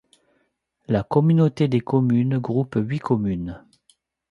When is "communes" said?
1.77-2.39, 3.01-3.63